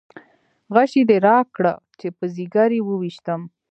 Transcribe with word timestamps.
غشی 0.73 1.01
دې 1.09 1.17
راکړه 1.27 1.73
چې 1.99 2.07
په 2.17 2.25
ځګر 2.35 2.69
یې 2.77 2.81
وویشتم. 2.85 3.41